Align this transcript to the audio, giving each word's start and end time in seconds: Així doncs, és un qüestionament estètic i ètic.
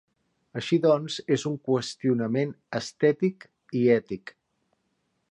Així 0.59 0.77
doncs, 0.85 1.17
és 1.35 1.43
un 1.49 1.59
qüestionament 1.67 2.55
estètic 2.79 3.45
i 3.81 3.83
ètic. 3.97 4.33